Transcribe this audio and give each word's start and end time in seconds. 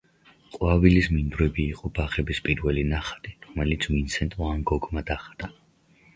ყვავილის 0.53 1.09
მინდვრები 1.15 1.65
იყო 1.73 1.91
ბაღების 1.99 2.41
პირველი 2.47 2.87
ნახატი, 2.95 3.35
რომელიც 3.45 3.87
ვინსენტ 3.93 4.35
ვან 4.43 4.67
გოგმა 4.73 5.07
დახატა. 5.13 5.55